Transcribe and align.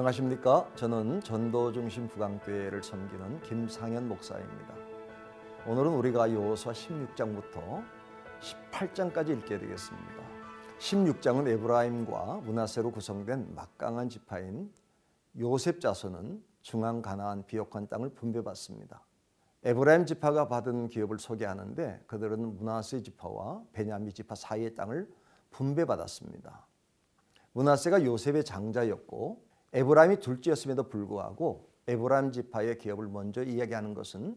안녕하십니까? 0.00 0.66
저는 0.76 1.20
전도중심 1.20 2.08
부강교회를 2.08 2.82
섬기는 2.82 3.42
김상현 3.42 4.08
목사입니다. 4.08 4.74
오늘은 5.66 5.92
우리가 5.92 6.32
여호수아 6.32 6.72
16장부터 6.72 7.84
18장까지 8.40 9.36
읽게 9.36 9.58
되겠습니다. 9.58 10.14
16장은 10.78 11.48
에브라임과 11.48 12.40
문하세로 12.44 12.92
구성된 12.92 13.54
막강한 13.54 14.08
지파인 14.08 14.72
요셉 15.38 15.80
자손은 15.80 16.42
중앙 16.62 17.02
가나안 17.02 17.44
비옥한 17.44 17.86
땅을 17.86 18.14
분배받습니다. 18.14 19.04
에브라임 19.64 20.06
지파가 20.06 20.48
받은 20.48 20.88
기업을 20.88 21.18
소개하는데 21.18 22.04
그들은 22.06 22.56
문하세 22.56 23.02
지파와 23.02 23.64
베냐미 23.74 24.14
지파 24.14 24.34
사이의 24.34 24.74
땅을 24.74 25.12
분배받았습니다. 25.50 26.66
므낫세가 27.52 28.04
요셉의 28.04 28.44
장자였고 28.44 29.49
에브라임이 29.72 30.18
둘째였음에도 30.18 30.88
불구하고 30.88 31.70
에브라임 31.86 32.32
지파의 32.32 32.78
기업을 32.78 33.08
먼저 33.08 33.42
이야기하는 33.42 33.94
것은 33.94 34.36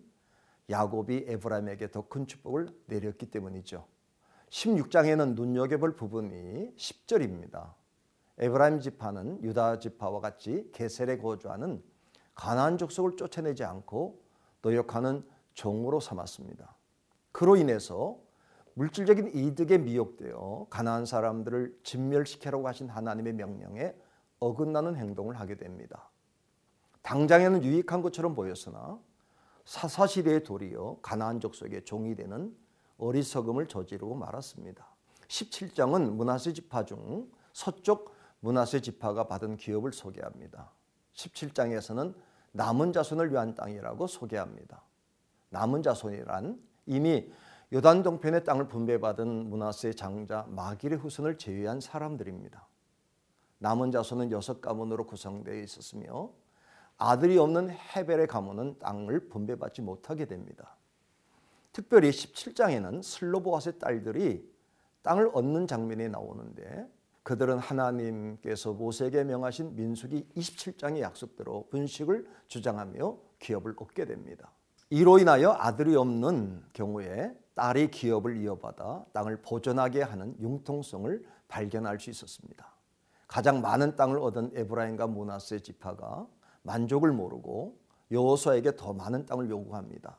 야곱이 0.69 1.25
에브라임에게 1.27 1.91
더 1.91 2.07
큰 2.07 2.27
축복을 2.27 2.67
내렸기 2.87 3.31
때문이죠. 3.31 3.85
16장에는 4.49 5.35
눈여겨볼 5.35 5.95
부분이 5.95 6.75
10절입니다. 6.75 7.73
에브라임 8.37 8.79
지파는 8.79 9.43
유다 9.43 9.79
지파와 9.79 10.20
같이 10.20 10.70
게셀에 10.73 11.17
거주하는 11.17 11.84
가나안 12.35 12.77
족속을 12.77 13.15
쫓아내지 13.18 13.63
않고 13.63 14.21
노역하는 14.62 15.25
종으로 15.53 15.99
삼았습니다. 15.99 16.75
그로 17.31 17.55
인해서 17.55 18.20
물질적인 18.75 19.35
이득에 19.35 19.77
미혹되어 19.79 20.68
가나안 20.70 21.05
사람들을 21.05 21.79
진멸시키라고 21.84 22.68
하신 22.68 22.90
하나님의 22.90 23.34
명령에 23.34 23.93
어긋나는 24.44 24.96
행동을 24.96 25.40
하게 25.40 25.55
됩니다. 25.55 26.10
당장에는 27.02 27.63
유익한 27.63 28.02
것처럼 28.02 28.36
보였으나 28.36 28.99
사사시대의 29.66 30.44
도리어 30.44 30.98
가나안 31.02 31.40
족속의 31.40 31.86
종이 31.86 32.16
되는 32.16 32.55
어리석음을 32.98 33.68
저지르고 33.68 34.16
말았습니다. 34.16 34.86
17장은 35.27 36.12
문하세 36.12 36.54
지파 36.54 36.86
중 36.86 37.30
서쪽 37.54 38.14
문하세 38.41 38.82
지파가 38.82 39.27
받은 39.27 39.58
기업을 39.58 39.94
소개합니다. 39.94 40.71
17장에서는 41.14 42.14
남은 42.52 42.94
자손을 42.94 43.32
위한 43.32 43.55
땅이라고 43.55 44.08
소개합니다. 44.08 44.84
남은 45.49 45.82
자손이란 45.84 46.62
이미 46.86 47.32
요단 47.71 48.04
동편의 48.04 48.44
땅을 48.44 48.68
분배받은 48.68 49.49
문하세 49.49 49.94
장자 49.94 50.46
마길의 50.49 50.99
후손을 50.99 51.38
제외한 51.38 51.80
사람들입니다. 51.80 52.68
남은 53.63 53.93
자손은 53.93 54.29
여섯 54.31 54.59
가문으로 54.59 55.07
구성되어 55.07 55.55
있었으며 55.55 56.29
아들이 56.97 57.37
없는 57.37 57.69
헤벨의 57.69 58.27
가문은 58.27 58.77
땅을 58.79 59.29
분배받지 59.29 59.81
못하게 59.81 60.25
됩니다. 60.25 60.75
특별히 61.71 62.09
17장에는 62.09 63.01
슬로보아스의 63.01 63.79
딸들이 63.79 64.53
땅을 65.01 65.31
얻는 65.34 65.67
장면이 65.67 66.09
나오는데 66.09 66.89
그들은 67.23 67.57
하나님께서 67.57 68.73
모세에게 68.73 69.23
명하신 69.23 69.78
민수기 69.78 70.28
27장의 70.35 71.00
약속대로 71.00 71.69
분식을 71.69 72.28
주장하며 72.47 73.18
기업을 73.40 73.75
얻게 73.78 74.03
됩니다. 74.03 74.52
이로 74.90 75.19
인하여 75.19 75.56
아들이 75.57 75.96
없는 75.96 76.66
경우에 76.73 77.34
딸이 77.56 77.91
기업을 77.91 78.35
이어받아 78.41 79.06
땅을 79.13 79.41
보존하게 79.41 80.02
하는 80.02 80.35
융통성을 80.41 81.25
발견할 81.47 82.02
수 82.02 82.09
있었습니다. 82.09 82.72
가장 83.28 83.61
많은 83.61 83.95
땅을 83.95 84.19
얻은 84.19 84.51
에브라임과 84.53 85.07
모나스의 85.07 85.61
지파가 85.61 86.28
만족을 86.63 87.11
모르고 87.11 87.78
여호수아에게 88.11 88.75
더 88.75 88.94
많은 88.94 89.25
땅을 89.25 89.50
요구합니다. 89.50 90.17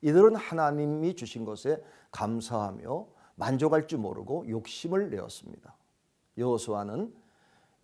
이들은 0.00 0.36
하나님이 0.36 1.14
주신 1.14 1.44
것에 1.44 1.82
감사하며 2.10 3.06
만족할 3.36 3.86
줄 3.86 3.98
모르고 3.98 4.48
욕심을 4.48 5.10
내었습니다. 5.10 5.74
여호수아는 6.38 7.14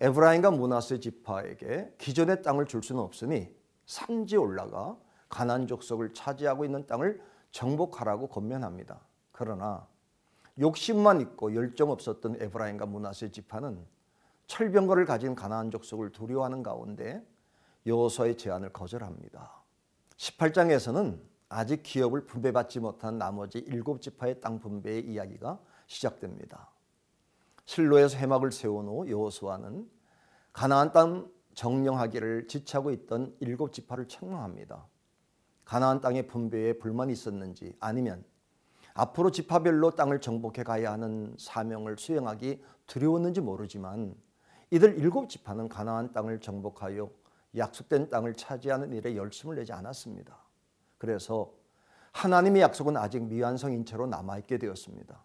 에브라임과 0.00 0.53
문하세 0.53 1.00
지파에게 1.00 1.94
기존의 1.99 2.43
땅을 2.43 2.66
줄 2.66 2.82
수는 2.82 3.03
없으니 3.03 3.55
산지 3.87 4.37
올라가 4.37 4.97
가난 5.28 5.66
족속을 5.66 6.15
차지하고 6.15 6.65
있는 6.65 6.87
땅을 6.87 7.20
정복하라고 7.50 8.28
권면합니다. 8.28 9.00
그러나 9.32 9.87
욕심만 10.59 11.20
있고 11.20 11.55
열정 11.55 11.91
없었던 11.91 12.37
에브라임과 12.41 12.87
문하세 12.87 13.31
지파는 13.31 13.84
철병거를 14.49 15.05
가진 15.05 15.35
가나안 15.35 15.71
족속을 15.71 16.11
두려워하는 16.11 16.63
가운데 16.63 17.25
여호수아의 17.87 18.37
제안을 18.37 18.73
거절합니다. 18.73 19.63
18장에서는 20.17 21.21
아직 21.51 21.83
기업을 21.83 22.27
분배받지 22.27 22.81
못한 22.81 23.19
나머지 23.19 23.59
일곱 23.59 24.03
지파의 24.03 24.41
땅 24.41 24.59
분배의 24.59 25.07
이야기가 25.07 25.61
시작됩니다. 25.87 26.71
실로에서 27.67 28.19
해막을 28.19 28.51
세운 28.51 28.89
후 28.89 29.09
여호수아는 29.09 29.89
가나안 30.53 30.93
땅 30.93 31.31
정령하기를 31.55 32.49
지차고 32.49 32.91
있던 32.91 33.37
일곱 33.41 33.73
지파를 33.73 34.09
책망합니다. 34.09 34.87
가나안 35.65 36.01
땅의 36.01 36.27
분배에 36.27 36.79
불만이 36.79 37.13
있었는지 37.13 37.75
아니면 37.81 38.25
앞으로 38.95 39.31
지파별로 39.31 39.91
땅을 39.93 40.21
정복해 40.21 40.63
가야 40.63 40.93
하는 40.93 41.35
사명을 41.39 41.99
수행하기 41.99 42.63
두려웠는지 42.87 43.41
모르지만 43.41 44.17
이들 44.71 44.99
일곱 44.99 45.29
지파는 45.29 45.69
가나안 45.69 46.12
땅을 46.12 46.41
정복하여 46.41 47.11
약속된 47.56 48.09
땅을 48.09 48.34
차지하는 48.34 48.93
일에 48.93 49.17
열심을 49.17 49.56
내지 49.56 49.73
않았습니다. 49.73 50.37
그래서 50.99 51.53
하나님의 52.12 52.62
약속은 52.62 52.97
아직 52.97 53.23
미완성인 53.23 53.84
채로 53.84 54.06
남아 54.06 54.39
있게 54.39 54.59
되었습니다. 54.59 55.25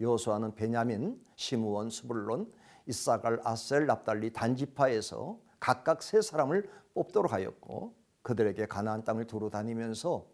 여호수아는 0.00 0.54
베냐민, 0.54 1.24
시므온, 1.36 1.88
스불론, 1.88 2.52
이사갈, 2.86 3.40
아셀, 3.44 3.86
납달리 3.86 4.32
단지파에서 4.32 5.38
각각 5.58 6.02
세 6.02 6.20
사람을 6.20 6.68
뽑도록 6.94 7.32
하였고 7.32 7.94
그들에게 8.22 8.66
가나안 8.66 9.04
땅을 9.04 9.26
두루 9.26 9.50
다니면서 9.50 10.26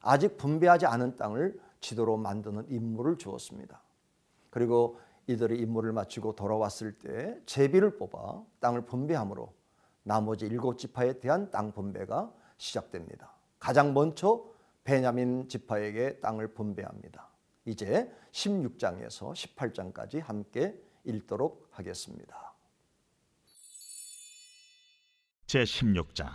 아직 0.00 0.36
분배하지 0.36 0.86
않은 0.86 1.16
땅을 1.16 1.58
지도로 1.80 2.16
만드는 2.16 2.66
임무를 2.68 3.16
주었습니다. 3.16 3.82
그리고 4.50 4.98
이들이 5.28 5.58
임무를 5.58 5.92
마치고 5.92 6.34
돌아왔을 6.34 6.98
때 6.98 7.38
제비를 7.44 7.98
뽑아 7.98 8.42
땅을 8.60 8.86
분배함으로 8.86 9.52
나머지 10.02 10.46
일곱 10.46 10.78
지파에 10.78 11.20
대한 11.20 11.50
땅 11.50 11.70
분배가 11.70 12.32
시작됩니다. 12.56 13.34
가장 13.58 13.92
먼저 13.92 14.42
베냐민 14.84 15.46
지파에게 15.46 16.20
땅을 16.20 16.54
분배합니다. 16.54 17.28
이제 17.66 18.10
16장에서 18.32 19.34
18장까지 19.34 20.22
함께 20.22 20.74
읽도록 21.04 21.68
하겠습니다. 21.72 22.54
제 25.46 25.62
16장 25.62 26.30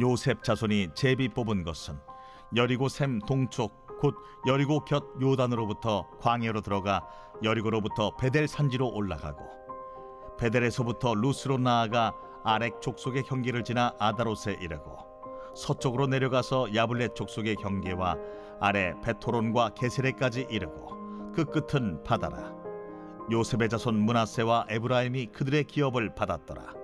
요셉 0.00 0.42
자손이 0.42 0.90
제비 0.94 1.28
뽑은 1.28 1.62
것은 1.62 1.94
여리고 2.56 2.88
샘 2.88 3.18
동쪽 3.20 3.86
곧 4.00 4.14
여리고 4.46 4.84
곁 4.84 5.04
요단으로부터 5.20 6.08
광야로 6.20 6.60
들어가 6.60 7.06
여리고로부터 7.42 8.16
베델 8.16 8.48
산지로 8.48 8.88
올라가고 8.88 9.58
벧엘에서부터 10.38 11.14
루스로 11.14 11.58
나아가 11.58 12.14
아렉 12.44 12.80
족속의 12.80 13.24
경계를 13.24 13.64
지나 13.64 13.94
아다롯에 13.98 14.56
이르고 14.60 14.96
서쪽으로 15.54 16.06
내려가서 16.06 16.74
야블렛 16.74 17.16
족속의 17.16 17.56
경계와 17.56 18.16
아래 18.60 18.94
벧호론과 19.02 19.70
게셀에까지 19.70 20.46
이르고 20.48 21.32
그 21.34 21.44
끝은 21.44 22.02
바다라. 22.04 22.56
요셉의 23.30 23.68
자손 23.68 23.94
므낫세와 23.94 24.66
에브라임이 24.70 25.26
그들의 25.26 25.64
기업을 25.64 26.14
받았더라. 26.14 26.74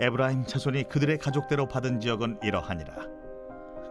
에브라임 0.00 0.44
자손이 0.44 0.84
그들의 0.84 1.18
가족대로 1.18 1.66
받은 1.68 2.00
지역은 2.00 2.40
이러하니라 2.42 3.17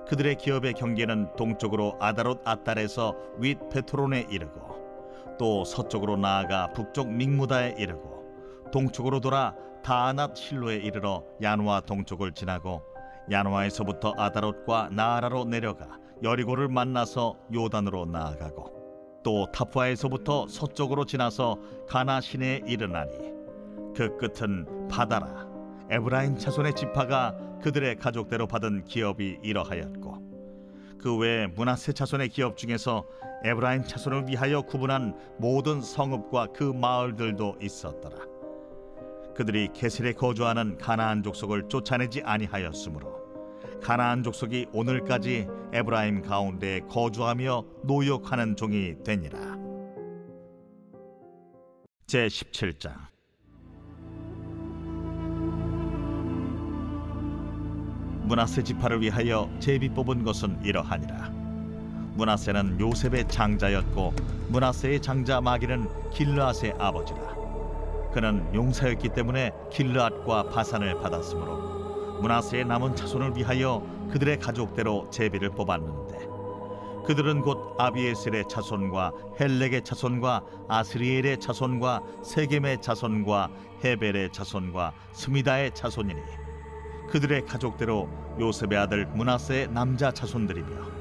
그들의 0.08 0.36
기업의 0.36 0.74
경계는 0.74 1.36
동쪽으로 1.36 1.98
아다롯 2.00 2.42
앗달에서 2.46 3.16
윗 3.40 3.58
벧호론에 3.70 4.28
이르고 4.30 5.38
또 5.38 5.66
서쪽으로 5.66 6.16
나아가 6.18 6.72
북쪽 6.74 7.12
믹므다에 7.12 7.76
이르고 7.78 8.70
동쪽으로 8.72 9.20
돌아 9.20 9.54
다아낫 9.84 10.36
실로에 10.36 10.78
이르러 10.78 11.24
야누아 11.42 11.82
동쪽을 11.82 12.32
지나고 12.32 12.82
야누아에서부터 13.30 14.14
아다롯과 14.18 14.90
나아라로 14.92 15.46
내려가 15.46 15.88
여리고를 16.24 16.70
만나서 16.70 17.36
요단으로 17.54 18.06
나아가고 18.06 19.22
또 19.24 19.52
타푸아에서부터 19.52 20.48
서쪽으로 20.48 21.06
지나서 21.06 21.58
가나 21.88 22.22
시내에 22.22 22.62
이르나니 22.66 23.12
그 23.94 24.16
끝은 24.18 24.88
바다라 24.88 25.47
에브라임 25.90 26.38
자손의 26.38 26.76
지파가 26.76 27.36
그들의 27.62 27.96
가족대로 27.98 28.48
받은 28.48 28.84
기업이 28.86 29.40
이러하였고 29.42 30.28
그 30.98 31.16
외에 31.18 31.48
문하세 31.48 31.94
자손의 31.94 32.30
기업 32.30 32.58
중에서 32.58 33.06
에브라임 33.44 33.84
자손을 33.84 34.28
위하여 34.28 34.62
구분한 34.62 35.16
모든 35.38 35.82
성읍과 35.82 36.48
그 36.54 36.64
마을들도 36.64 37.58
있었더라. 37.62 38.18
그들이 39.36 39.70
게셀에 39.74 40.14
거주하는 40.14 40.78
가나안 40.80 41.22
족속을 41.22 41.70
쫓아내지 41.70 42.24
아니하였으므로 42.24 43.18
가나안 43.82 44.24
족속이 44.24 44.68
오늘까지 44.74 45.48
에브라임 45.72 46.24
가운데 46.24 46.82
거주하며 46.90 47.66
노역하는 47.84 48.56
종이 48.56 48.96
되니라. 49.04 49.58
제 52.08 52.26
17장 52.28 53.17
문하세 58.28 58.62
지파를 58.64 59.00
위하여 59.00 59.50
제비 59.60 59.88
뽑은 59.88 60.26
것은 60.26 60.60
이러하니라. 60.62 61.30
문하세는 62.16 62.78
요셉의 62.78 63.30
장자였고 63.30 64.14
문하세의 64.50 65.02
장자 65.02 65.40
마기는 65.40 65.88
길르앗의 66.12 66.74
아버지라. 66.78 67.38
그는 68.12 68.46
용사였기 68.54 69.10
때문에 69.10 69.52
길르앗과 69.72 70.50
바산을 70.50 71.00
받았으므로 71.00 72.20
문하세의 72.20 72.66
남은 72.66 72.98
자손을 72.98 73.38
위하여 73.38 73.82
그들의 74.12 74.40
가족대로 74.40 75.10
제비를 75.10 75.52
뽑았는데 75.52 76.28
그들은 77.06 77.42
곧 77.42 77.76
아비에셀의 77.78 78.50
자손과 78.50 79.14
헬렉의 79.40 79.86
자손과 79.86 80.44
아스리엘의 80.68 81.40
자손과 81.40 82.02
세겜의 82.26 82.82
자손과 82.82 83.50
헤벨의 83.86 84.34
자손과 84.34 84.92
스미다의 85.14 85.74
자손이니 85.74 86.47
그들의 87.10 87.46
가족대로 87.46 88.10
요셉의 88.40 88.78
아들 88.78 89.06
문하세의 89.08 89.70
남자 89.72 90.12
자손들이며 90.12 90.98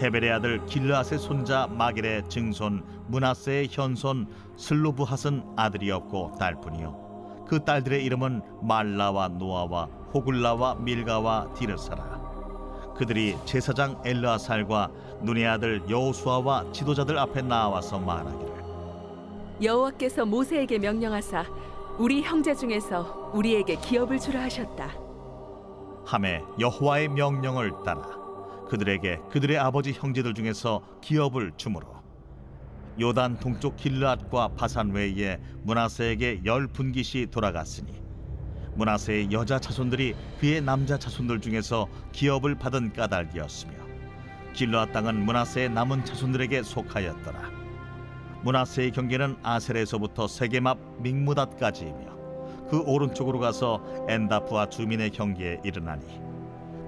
헤벨의 0.00 0.32
아들 0.32 0.64
길르앗의 0.66 1.18
손자 1.18 1.66
마길의 1.66 2.28
증손 2.28 2.82
문하세의 3.08 3.68
현손 3.70 4.26
슬로브핫은 4.56 5.54
아들이 5.56 5.90
없고 5.90 6.36
딸뿐이요. 6.38 7.44
그 7.46 7.62
딸들의 7.64 8.02
이름은 8.04 8.42
말라와 8.62 9.28
노아와 9.28 9.84
호글라와 10.14 10.76
밀가와 10.76 11.52
디르사라. 11.54 12.22
그들이 12.96 13.36
제사장 13.44 14.00
엘르아살과 14.04 14.90
눈의 15.22 15.46
아들 15.46 15.82
여호수아와 15.88 16.72
지도자들 16.72 17.18
앞에 17.18 17.42
나와서 17.42 17.98
말하기를. 17.98 18.52
여호와께서 19.62 20.24
모세에게 20.26 20.78
명령하사 20.78 21.44
우리 21.98 22.22
형제 22.22 22.54
중에서 22.54 23.30
우리에게 23.34 23.76
기업을 23.76 24.18
주라 24.18 24.42
하셨다. 24.42 25.01
함에 26.04 26.42
여호와의 26.58 27.08
명령을 27.08 27.72
따라 27.84 28.02
그들에게 28.68 29.20
그들의 29.30 29.58
아버지 29.58 29.92
형제들 29.92 30.34
중에서 30.34 30.82
기업을 31.00 31.52
주므로 31.56 32.02
요단 33.00 33.40
동쪽 33.40 33.76
길르앗과 33.76 34.48
바산 34.48 34.90
외에 34.90 35.38
문하세에게 35.62 36.42
열 36.44 36.66
분깃이 36.66 37.26
돌아갔으니 37.30 38.02
문하세의 38.74 39.32
여자 39.32 39.58
자손들이 39.58 40.14
그의 40.40 40.60
남자 40.62 40.98
자손들 40.98 41.40
중에서 41.40 41.88
기업을 42.12 42.54
받은 42.54 42.92
까닭이었으며 42.92 43.72
길르앗 44.54 44.92
땅은 44.92 45.24
문하세의 45.24 45.70
남은 45.70 46.04
자손들에게 46.04 46.62
속하였더라. 46.62 47.50
문하세의 48.42 48.90
경계는 48.90 49.36
아셀에서부터 49.42 50.26
세겜 50.26 50.66
앞 50.66 50.78
믹무닷까지이며 51.00 52.21
그 52.72 52.80
오른쪽으로 52.86 53.38
가서 53.38 53.82
엔다프와 54.08 54.70
주민의 54.70 55.10
경계에 55.10 55.60
이르나니 55.62 56.22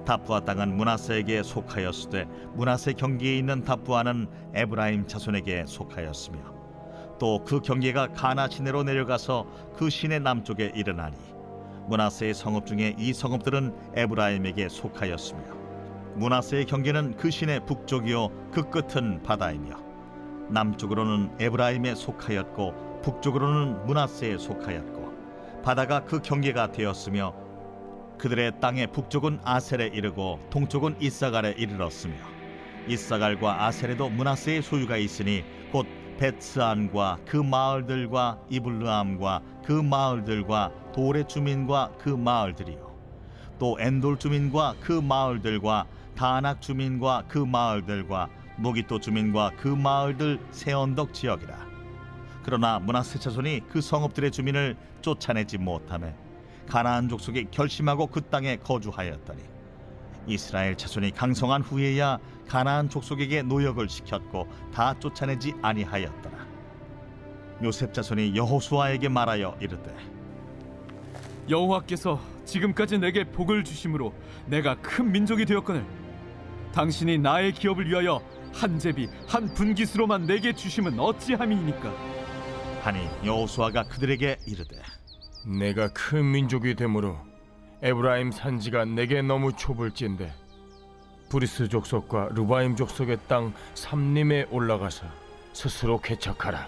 다프아 0.03 0.39
땅은 0.39 0.75
문하세에게 0.77 1.43
속하였으되 1.43 2.25
문하세 2.55 2.93
경계에 2.93 3.37
있는 3.37 3.63
다프아는 3.63 4.27
에브라임 4.55 5.05
자손에게 5.05 5.65
속하였으며 5.67 6.39
또 7.19 7.43
그 7.45 7.61
경계가 7.61 8.13
가나 8.13 8.49
시내로 8.49 8.81
내려가서 8.81 9.45
그 9.75 9.91
시내 9.91 10.17
남쪽에 10.17 10.71
이르나니 10.73 11.17
문하세의 11.87 12.33
성읍 12.33 12.65
중에 12.65 12.95
이 12.97 13.13
성읍들은 13.13 13.91
에브라임에게 13.93 14.69
속하였으며 14.69 15.43
문하세의 16.15 16.65
경계는 16.65 17.15
그 17.15 17.29
시내 17.29 17.59
북쪽이요 17.59 18.49
그 18.51 18.71
끝은 18.71 19.21
바다이며 19.21 19.77
남쪽으로는 20.49 21.35
에브라임에 21.39 21.93
속하였고 21.93 23.01
북쪽으로는 23.03 23.85
문하세에 23.85 24.39
속하였고 24.39 24.94
바다가 25.65 26.05
그 26.05 26.21
경계가 26.21 26.71
되었으며 26.73 27.33
그들의 28.19 28.59
땅의 28.61 28.91
북쪽은 28.91 29.39
아셀에 29.43 29.87
이르고 29.87 30.39
동쪽은 30.51 31.01
이사갈에 31.01 31.55
이르렀으며 31.57 32.13
이사갈과 32.87 33.65
아셀에도 33.65 34.09
문하세의 34.09 34.61
소유가 34.61 34.95
있으니 34.95 35.43
곧 35.71 35.87
베츠안과 36.19 37.17
그 37.25 37.37
마을들과 37.37 38.41
이블르암과 38.47 39.41
그 39.65 39.71
마을들과 39.71 40.71
돌의 40.93 41.27
주민과 41.27 41.93
그 41.97 42.09
마을들이요. 42.09 42.95
또 43.57 43.75
엔돌 43.79 44.19
주민과 44.19 44.75
그 44.79 44.91
마을들과 44.91 45.87
다낙 46.15 46.61
주민과 46.61 47.23
그 47.27 47.39
마을들과 47.39 48.29
무기토 48.57 48.99
주민과 48.99 49.53
그 49.57 49.69
마을들 49.69 50.39
세언덕 50.51 51.11
지역이라 51.11 51.74
그러나 52.45 52.77
문하세 52.77 53.17
자손이 53.17 53.61
그 53.69 53.81
성읍들의 53.81 54.29
주민을 54.29 54.77
쫓아내지 55.01 55.57
못하매 55.57 56.13
가나안 56.69 57.09
족속이 57.09 57.47
결심하고 57.49 58.05
그 58.05 58.21
땅에 58.21 58.57
거주하였더니 58.57 59.41
이스라엘 60.27 60.77
자손이 60.77 61.09
강성한 61.09 61.63
후에야 61.63 62.19
가나안 62.47 62.87
족속에게 62.87 63.41
노역을 63.41 63.89
시켰고 63.89 64.47
다 64.71 64.93
쫓아내지 64.99 65.55
아니하였더라. 65.63 66.45
요셉 67.63 67.91
자손이 67.95 68.35
여호수아에게 68.35 69.09
말하여 69.09 69.57
이르되 69.59 69.95
여호와께서 71.49 72.21
지금까지 72.45 72.99
내게 72.99 73.23
복을 73.23 73.63
주심으로 73.63 74.13
내가 74.45 74.75
큰 74.81 75.11
민족이 75.11 75.45
되었거늘. 75.45 75.83
당신이 76.73 77.17
나의 77.17 77.53
기업을 77.53 77.89
위하여 77.89 78.21
한 78.53 78.77
제비 78.77 79.09
한 79.27 79.51
분깃으로만 79.51 80.27
내게 80.27 80.53
주심은 80.53 80.99
어찌함이니이까 80.99 82.14
하니 82.85 82.99
여호수아가 83.25 83.85
그들에게 83.85 84.37
이르되 84.45 84.79
내가 85.43 85.87
큰 85.91 86.23
민족이 86.31 86.75
되므로 86.75 87.17
에브라임 87.81 88.31
산지가 88.31 88.85
내게 88.85 89.23
너무 89.23 89.53
좁을진데 89.53 90.31
브리스 91.29 91.67
족속과 91.67 92.29
르바임 92.33 92.75
족속의 92.75 93.17
땅 93.27 93.55
삼림에 93.73 94.45
올라가서 94.51 95.07
스스로 95.53 95.99
개척하라. 95.99 96.67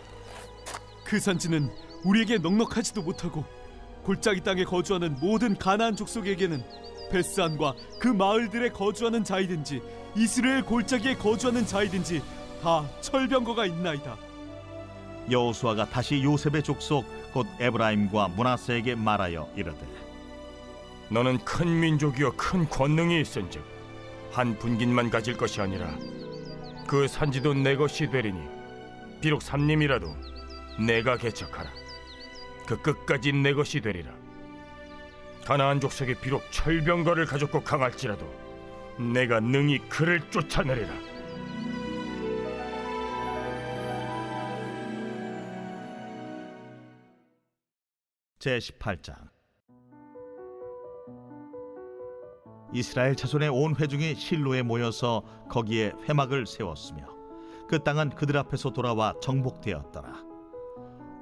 그 1.05 1.19
산지는 1.19 1.69
우리에게 2.03 2.39
넉넉하지도 2.39 3.03
못하고 3.03 3.45
골짜기 4.03 4.41
땅에 4.41 4.63
거주하는 4.63 5.17
모든 5.21 5.55
가나안 5.55 5.95
족속에게는 5.95 6.63
베스안과 7.11 7.75
그 7.99 8.07
마을들에 8.07 8.69
거주하는 8.69 9.23
자이든지 9.23 9.83
이스라엘 10.15 10.63
골짜기에 10.63 11.17
거주하는 11.17 11.67
자이든지 11.67 12.23
다 12.63 12.89
철병거가 13.01 13.67
있나이다. 13.67 14.26
여호수아가 15.29 15.85
다시 15.89 16.23
요셉의 16.23 16.63
족속 16.63 17.05
곧 17.33 17.47
에브라임과 17.59 18.29
문하세에게 18.29 18.95
말하여 18.95 19.49
이르되 19.55 19.79
너는 21.09 21.39
큰 21.39 21.79
민족이여 21.79 22.33
큰 22.35 22.67
권능이 22.69 23.21
있은즉 23.21 23.63
한 24.31 24.57
분깃만 24.57 25.09
가질 25.09 25.37
것이 25.37 25.61
아니라 25.61 25.89
그 26.87 27.07
산지도 27.07 27.53
내 27.53 27.75
것이 27.75 28.09
되리니 28.09 28.39
비록 29.21 29.41
삼림이라도 29.41 30.15
내가 30.79 31.17
개척하라. 31.17 31.69
그 32.65 32.81
끝까지 32.81 33.33
내 33.33 33.53
것이 33.53 33.81
되리라. 33.81 34.11
가나안 35.45 35.79
족속이 35.79 36.15
비록 36.15 36.43
철병거를 36.51 37.25
가졌고 37.25 37.63
강할지라도 37.63 38.29
내가 38.97 39.39
능히 39.39 39.79
그를 39.89 40.21
쫓아내리라. 40.29 40.89
제 48.39 48.59
18장 48.59 49.15
이스라엘 52.71 53.15
자손의 53.15 53.49
온 53.49 53.75
회중이 53.75 54.13
실로에 54.13 54.61
모여서 54.61 55.23
거기에 55.49 55.93
회막을 56.07 56.45
세웠으며 56.45 57.07
그 57.67 57.79
땅은 57.83 58.11
그들 58.11 58.37
앞에서 58.37 58.69
돌아와 58.69 59.15
정복되었더라. 59.21 60.23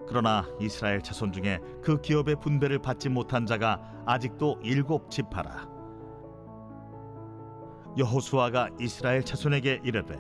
그러나 0.08 0.46
이스라엘 0.60 1.02
자손 1.02 1.32
중에 1.32 1.60
그 1.82 2.02
기업의 2.02 2.36
분배를 2.42 2.80
받지 2.80 3.08
못한 3.08 3.46
자가 3.46 4.04
아직도 4.06 4.60
일곱 4.62 5.10
지파라. 5.10 5.70
여호수아가 7.98 8.72
이스라엘 8.82 9.24
자손에게 9.24 9.82
이르되 9.86 10.20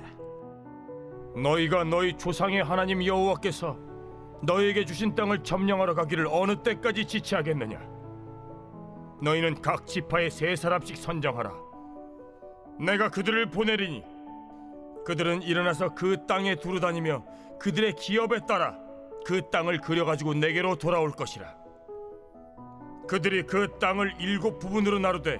너희가 1.35 1.83
너희 1.83 2.15
조상의 2.15 2.63
하나님 2.63 3.03
여호와께서 3.05 3.77
너희에게 4.41 4.85
주신 4.85 5.15
땅을 5.15 5.43
점령하러 5.43 5.95
가기를 5.95 6.27
어느 6.29 6.55
때까지 6.61 7.05
지체하겠느냐? 7.05 7.79
너희는 9.21 9.61
각 9.61 9.87
지파에 9.87 10.29
세 10.29 10.55
사람씩 10.55 10.97
선정하라. 10.97 11.53
내가 12.79 13.09
그들을 13.09 13.49
보내리니 13.49 14.03
그들은 15.05 15.43
일어나서 15.43 15.93
그 15.93 16.25
땅에 16.25 16.55
두루 16.55 16.79
다니며 16.79 17.23
그들의 17.59 17.93
기업에 17.93 18.39
따라 18.47 18.77
그 19.25 19.49
땅을 19.49 19.79
그려가지고 19.79 20.33
내게로 20.35 20.75
돌아올 20.75 21.11
것이라. 21.11 21.55
그들이 23.07 23.43
그 23.43 23.77
땅을 23.79 24.15
일곱 24.19 24.59
부분으로 24.59 24.99
나누되 24.99 25.39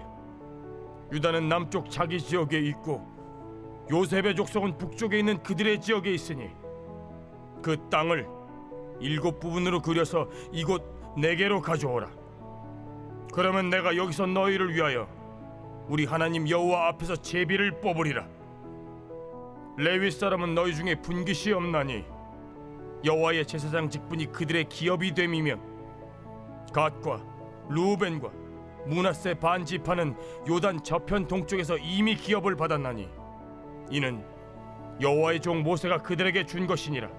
유다는 1.12 1.50
남쪽 1.50 1.90
자기 1.90 2.20
지역에 2.20 2.60
있고 2.60 3.06
요셉의 3.92 4.36
족속은 4.36 4.78
북쪽에 4.78 5.20
있는 5.20 5.42
그들의 5.44 5.82
지역에 5.82 6.12
있으니 6.12 6.50
그 7.62 7.78
땅을 7.90 8.28
일곱 9.00 9.40
부분으로 9.40 9.82
그려서 9.82 10.28
이곳 10.52 10.84
내게로 11.18 11.62
가져오라. 11.62 12.10
그러면 13.34 13.70
내가 13.70 13.96
여기서 13.96 14.28
너희를 14.28 14.74
위하여 14.74 15.08
우리 15.88 16.06
하나님 16.06 16.50
여호와 16.50 16.88
앞에서 16.90 17.16
제비를 17.18 17.82
뽑으리라. 17.82 18.28
레위 19.78 20.10
사람은 20.10 20.56
너희 20.56 20.74
중에 20.74 20.96
분깃이 21.02 21.54
없나니 21.54 22.06
여호와의 23.04 23.46
제사장 23.46 23.90
직분이 23.90 24.32
그들의 24.32 24.70
기업이 24.70 25.14
됨이며 25.14 25.58
갓과 26.74 27.22
루벤과 27.70 28.30
문하세 28.88 29.36
반 29.36 29.66
지파는 29.66 30.16
요단 30.48 30.84
저편 30.84 31.28
동쪽에서 31.28 31.78
이미 31.78 32.16
기업을 32.16 32.56
받았나니 32.56 33.10
이는 33.92 34.24
여호와의 35.02 35.42
종 35.42 35.62
모세가 35.62 36.04
그들에게 36.04 36.46
준 36.46 36.68
것이니라. 36.68 37.10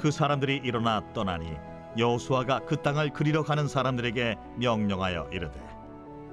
그 0.00 0.10
사람들이 0.10 0.62
일어나 0.64 1.02
떠나니 1.12 1.58
여호수아가 1.98 2.60
그 2.60 2.80
땅을 2.80 3.10
그리러 3.10 3.42
가는 3.42 3.68
사람들에게 3.68 4.34
명령하여 4.56 5.28
이르되 5.30 5.60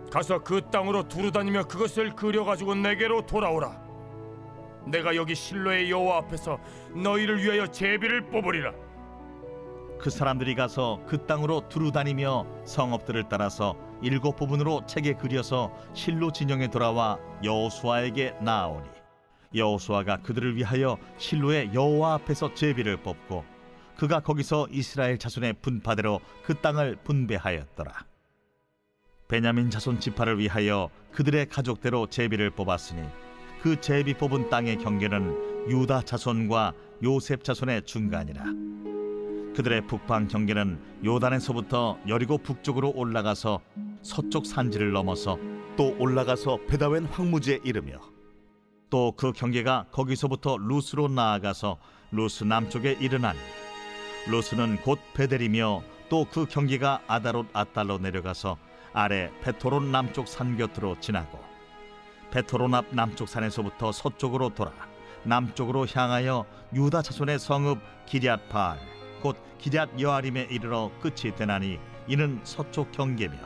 가서 0.10 0.42
그 0.42 0.62
땅으로 0.72 1.10
두루다니며 1.10 1.64
그것을 1.64 2.16
그려 2.16 2.46
가지고 2.46 2.76
내게로 2.76 3.26
돌아오라. 3.26 3.78
내가 4.86 5.18
여기 5.18 5.36
실로의 5.36 5.92
여호와 5.92 6.20
앞에서 6.20 6.60
너희를 6.96 7.44
위하여 7.44 7.68
제비를 7.68 8.30
뽑으리라. 8.30 8.72
그 10.00 10.10
사람들이 10.10 10.56
가서 10.56 11.02
그 11.06 11.26
땅으로 11.26 11.68
두루다니며 11.68 12.46
성읍들을 12.64 13.26
따라서 13.28 13.76
일곱 14.02 14.38
부분으로 14.38 14.86
책에 14.86 15.12
그려서 15.12 15.74
실로 15.94 16.32
진영에 16.32 16.70
돌아와 16.70 17.20
여호수아에게 17.44 18.36
나아오니 18.40 18.88
여호수아가 19.54 20.22
그들을 20.22 20.56
위하여 20.56 20.98
실로의 21.18 21.72
여호와 21.74 22.14
앞에서 22.14 22.54
제비를 22.54 22.96
뽑고 23.04 23.57
그가 23.98 24.20
거기서 24.20 24.68
이스라엘 24.72 25.18
자손의 25.18 25.56
분파대로 25.62 26.20
그 26.44 26.56
땅을 26.56 26.98
분배하였더라. 27.04 28.06
베냐민 29.28 29.70
자손 29.70 30.00
지파를 30.00 30.40
위하여 30.40 30.90
그들의 31.12 31.50
가족대로 31.50 32.08
제비를 32.08 32.52
뽑았으니 32.52 33.02
그 33.62 33.82
제비 33.82 34.14
뽑은 34.14 34.50
땅의 34.50 34.78
경계는 34.78 35.70
유다 35.70 36.04
자손과 36.04 36.74
요셉 37.04 37.44
자손의 37.44 37.86
중간이라. 37.86 38.44
그들의 39.56 39.88
북방 39.88 40.28
경계는 40.28 40.80
요단에서부터 41.04 41.98
여리고 42.08 42.38
북쪽으로 42.38 42.92
올라가서 42.96 43.60
서쪽 44.04 44.46
산지를 44.46 44.92
넘어서 44.92 45.40
또 45.76 45.96
올라가서 45.98 46.60
벧아웬 46.68 47.06
황무지에 47.06 47.62
이르며 47.64 48.00
또 48.92 49.14
그 49.18 49.32
경계가 49.32 49.88
거기서부터 49.92 50.58
루스로 50.58 51.08
나아가서 51.08 51.80
루스 52.12 52.44
남쪽에 52.44 52.98
이르나니 53.02 53.40
루스는 54.30 54.82
곧 54.82 55.00
벧엘이며 55.14 55.82
또 56.10 56.26
그 56.26 56.46
경계가 56.46 57.02
아다롯 57.08 57.48
앗달로 57.54 57.98
내려가서 57.98 58.58
아래 58.94 59.32
벧호론 59.42 59.92
남쪽 59.92 60.28
산 60.28 60.58
곁으로 60.58 61.00
지나고 61.00 61.40
벧호론 62.32 62.74
앞 62.74 62.86
남쪽 62.92 63.28
산에서부터 63.30 63.92
서쪽으로 63.92 64.50
돌아 64.54 64.72
남쪽으로 65.24 65.86
향하여 65.94 66.46
유다 66.74 67.02
자손의 67.02 67.40
성읍 67.40 67.80
기럇 68.06 68.50
바알 68.50 68.80
곧 69.22 69.38
기럇 69.60 70.00
여아림에 70.00 70.48
이르러 70.52 70.92
끝이 71.02 71.36
되나니 71.36 71.80
이는 72.08 72.40
서쪽 72.44 72.92
경계며 72.92 73.38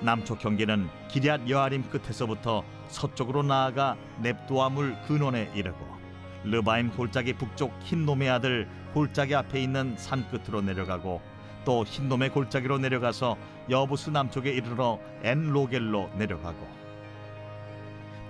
남쪽 0.00 0.38
경계는 0.38 0.88
기럇 1.08 1.48
여아림 1.48 1.88
끝에서부터 1.90 2.64
서쪽으로 2.88 3.42
나아가 3.42 3.96
넵도아물 4.20 5.02
근원에 5.06 5.50
이르고 5.54 6.01
르바임 6.44 6.90
골짜기 6.90 7.34
북쪽 7.34 7.72
흰놈의 7.82 8.28
아들 8.28 8.68
골짜기 8.94 9.34
앞에 9.34 9.62
있는 9.62 9.96
산 9.96 10.28
끝으로 10.28 10.60
내려가고 10.60 11.20
또 11.64 11.84
흰놈의 11.84 12.30
골짜기로 12.30 12.78
내려가서 12.78 13.36
여부스 13.70 14.10
남쪽에 14.10 14.50
이르러 14.50 14.98
엔로겔로 15.22 16.10
내려가고 16.16 16.66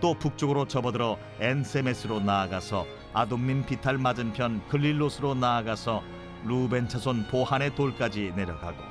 또 0.01 0.15
북쪽으로 0.15 0.67
접어들어 0.67 1.17
엔세메스로 1.41 2.21
나아가서 2.21 2.87
아돔민 3.15 3.65
비탈 3.65 3.99
맞은편 3.99 4.69
글릴롯으로 4.69 5.35
나아가서 5.35 6.03
루벤 6.45 6.89
자손 6.89 7.29
보한의 7.29 7.75
돌까지 7.75 8.33
내려가고 8.35 8.83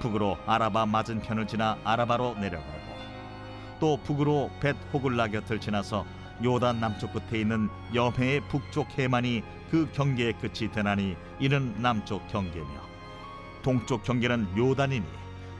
북으로 0.00 0.38
아라바 0.46 0.86
맞은편을 0.86 1.46
지나 1.46 1.78
아라바로 1.84 2.34
내려가고 2.34 2.82
또 3.78 3.98
북으로 3.98 4.50
벳 4.60 4.74
호글라 4.92 5.28
곁을 5.28 5.60
지나서 5.60 6.04
요단 6.44 6.80
남쪽 6.80 7.12
끝에 7.12 7.40
있는 7.40 7.68
여해의 7.94 8.40
북쪽 8.48 8.90
해만이 8.98 9.42
그 9.70 9.90
경계의 9.92 10.34
끝이 10.34 10.70
되나니 10.70 11.16
이는 11.40 11.74
남쪽 11.80 12.26
경계며 12.28 12.68
동쪽 13.62 14.02
경계는 14.02 14.56
요단이니 14.56 15.06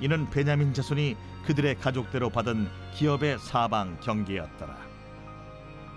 이는 0.01 0.29
베냐민 0.31 0.75
자손이 0.75 1.17
그들의 1.47 1.77
가족대로 1.79 2.29
받은 2.31 2.69
기업의 2.95 3.39
사방 3.39 3.99
경계였더라. 4.01 4.77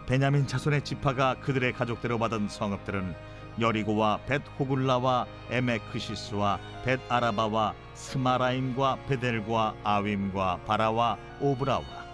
베냐민 0.07 0.45
자손의 0.45 0.83
지파가 0.83 1.35
그들의 1.41 1.73
가족대로 1.73 2.19
받은 2.19 2.47
성읍들은 2.47 3.15
여리고와 3.59 4.19
벧 4.27 4.41
호글라와 4.59 5.25
에멕 5.49 5.80
그시스와 5.80 6.59
벧 6.83 6.99
아라바와 7.09 7.73
스마라임과 7.95 8.97
벧엘과 9.07 9.75
아윔과 9.83 10.59
바라와 10.67 11.17
오브라와 11.39 12.04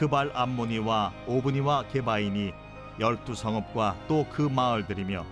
그발 0.00 0.30
암모니와 0.34 1.12
오브니와 1.26 1.88
게바이니 1.88 2.54
열두 2.98 3.34
성읍과 3.34 3.96
또 4.08 4.24
그 4.30 4.40
마을들이며 4.40 5.26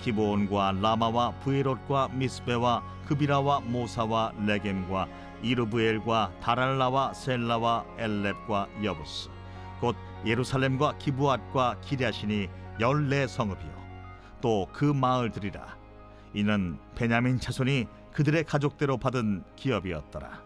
기브온과 0.00 0.72
라마와 0.80 1.32
브에롯과 1.40 2.08
미스베와 2.14 2.82
그비라와 3.04 3.60
모사와 3.60 4.32
레겜과 4.46 5.06
이르브엘과 5.42 6.32
다랄라와 6.40 7.12
셀라와 7.12 7.84
엘렙과 7.98 8.68
여부스 8.82 9.28
곧 9.82 9.94
예루살렘과 10.24 10.96
기브앗과 10.96 11.80
기랴신이 11.82 12.48
열네 12.80 13.26
성읍이요. 13.26 13.76
또 14.40 14.66
그 14.72 14.86
마을들이라. 14.86 15.76
이는 16.32 16.78
베냐민 16.94 17.38
자손이 17.38 17.86
그들의 18.14 18.44
가족대로 18.44 18.96
받은 18.96 19.44
기업이었더라 19.56 20.45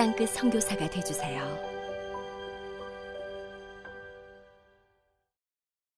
땅끝 0.00 0.30
선교사가 0.30 0.88
되주세요. 0.88 1.69